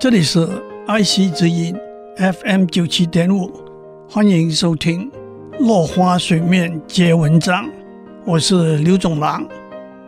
[0.00, 0.48] 这里是
[0.86, 1.74] 爱惜之音
[2.16, 3.50] FM 九七点五，
[4.08, 5.10] 欢迎收听
[5.58, 7.66] 《落花水面皆文章》，
[8.24, 9.44] 我是刘总郎。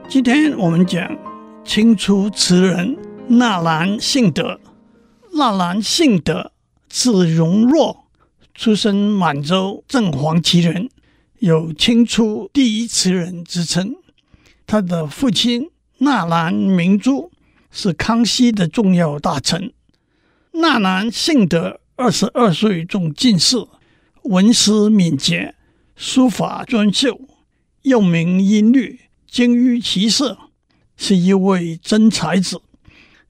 [0.09, 1.19] 今天我们讲
[1.65, 4.61] 清初词人纳兰性德。
[5.33, 6.53] 纳兰性德
[6.89, 8.05] 字容若，
[8.55, 10.89] 出身满洲正黄旗人，
[11.41, 13.97] 有清初第一词人之称。
[14.69, 17.33] 他的父亲纳兰明珠。
[17.73, 19.73] 是康熙的重要大臣。
[20.53, 23.57] 纳兰性德二十二岁中进士，
[24.25, 25.55] 文思敏捷，
[25.95, 27.21] 书法专秀，
[27.83, 30.37] 又名音律，精于骑射，
[30.97, 32.63] 是一位真才子。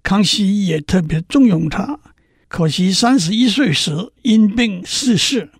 [0.02, 2.00] 康熙也特别重用他，
[2.48, 5.50] 可惜三十一岁时因病逝世。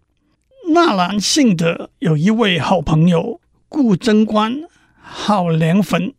[0.73, 4.63] 纳兰性德有一位好朋友顾贞观，
[4.99, 6.15] 号梁坟。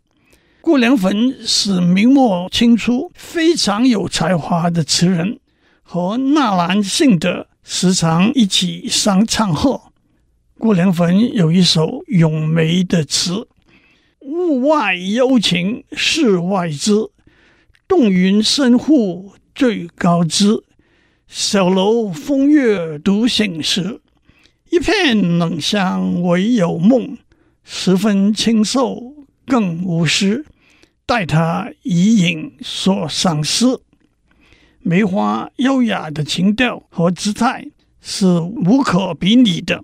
[0.61, 5.39] 顾梁坟是明末清初非常有才华的词人，
[5.81, 9.81] 和纳兰性德时常一起上唱和。
[10.59, 13.47] 顾梁坟有一首《咏梅》的词
[14.21, 16.91] ：“物外幽情世外知，
[17.87, 20.63] 洞云深户最高枝。
[21.27, 23.99] 小楼风月独醒时，
[24.69, 27.17] 一片冷香唯有梦。
[27.63, 30.45] 十分清瘦更无诗。”
[31.03, 33.65] 待他以影所丧失，
[34.79, 37.67] 梅花优雅的情调和姿态
[37.99, 39.83] 是无可比拟的。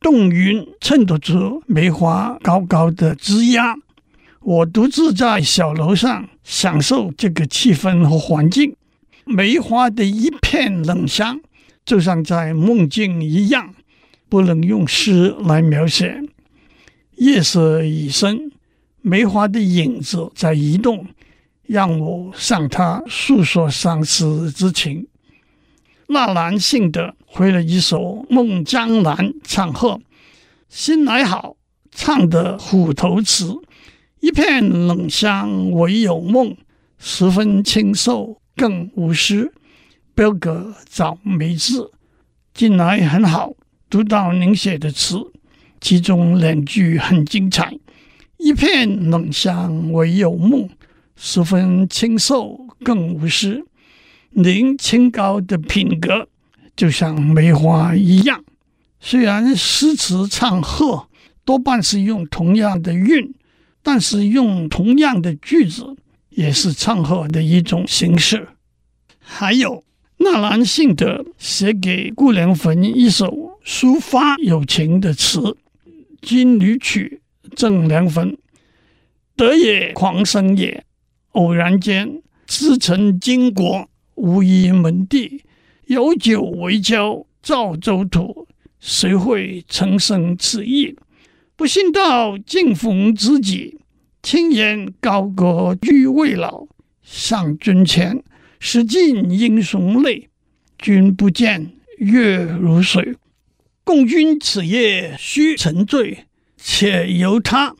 [0.00, 3.76] 洞云衬托出梅花高高的枝桠。
[4.40, 8.74] 我独自在小楼上享受这个气氛和环境，
[9.26, 11.40] 梅花的一片冷香，
[11.84, 13.72] 就像在梦境一样，
[14.28, 16.20] 不能用诗来描写。
[17.16, 18.50] 夜色已深。
[19.02, 21.06] 梅花的影子在移动，
[21.62, 25.06] 让我向他诉说相思之情。
[26.08, 30.00] 纳兰性德回了一首《梦江南》唱和，
[30.68, 31.56] 心来好，
[31.90, 33.54] 唱得虎头词。
[34.20, 36.56] 一片冷香唯有梦，
[36.98, 39.52] 十分清瘦更无诗。
[40.14, 41.90] 标格早梅字，
[42.52, 43.54] 近来很好，
[43.88, 45.16] 读到您写的词，
[45.80, 47.78] 其中两句很精彩。
[48.42, 50.66] 一片冷香唯有梦，
[51.14, 53.62] 十分清瘦更无诗。
[54.30, 56.26] 您清高的品格
[56.74, 58.42] 就像梅花一样。
[58.98, 61.08] 虽然诗词唱和
[61.44, 63.34] 多半是用同样的韵，
[63.82, 65.96] 但是用同样的句子
[66.30, 68.48] 也是唱和的一种形式。
[69.18, 69.84] 还有
[70.16, 75.40] 纳兰性德写给顾梁坟一首抒发友情的词
[76.22, 77.20] 《金缕曲》。
[77.56, 78.36] 赠梁坟，
[79.36, 80.84] 得也狂生也。
[81.32, 85.44] 偶然间，自成经国，无一门第，
[85.86, 88.48] 有酒为交，造州土。
[88.80, 90.96] 谁会曾生此意？
[91.54, 93.78] 不信道尽逢知己，
[94.22, 96.66] 轻言高歌俱未老。
[97.02, 98.22] 上君前，
[98.58, 100.30] 识尽英雄泪。
[100.78, 103.16] 君不见，月如水。
[103.84, 106.24] 共君此夜须沉醉。
[106.62, 107.74] 且由他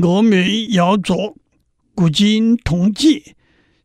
[0.00, 1.34] 峨眉摇着，
[1.94, 3.34] 古今同寄，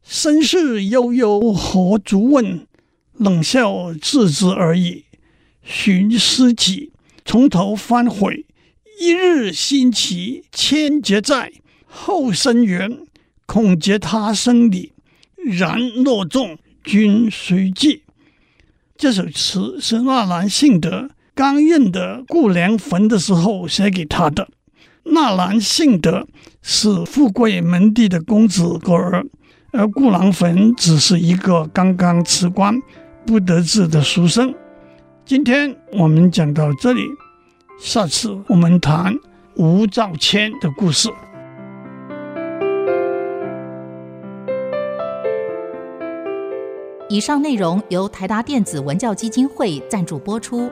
[0.03, 2.67] 身世悠悠何足问？
[3.13, 5.05] 冷笑自知而已。
[5.63, 6.91] 寻思起，
[7.23, 8.45] 从头翻悔。
[8.99, 11.53] 一日新奇千劫在，
[11.85, 13.05] 后生缘
[13.45, 14.91] 恐结他生离。
[15.35, 18.03] 然若众君须记。
[18.97, 21.09] 这首词是纳兰性德。
[21.33, 24.49] 刚认得顾良坟的时候写给他的。
[25.03, 26.27] 纳兰性德
[26.61, 29.25] 是富贵门第的公子哥儿，
[29.71, 32.79] 而顾良坟只是一个刚刚辞官
[33.25, 34.53] 不得志的书生。
[35.25, 37.01] 今天我们讲到这里，
[37.79, 39.15] 下次我们谈
[39.55, 41.09] 吴兆谦的故事。
[47.09, 50.71] 以上内容由台达电子文教基金会赞助播出。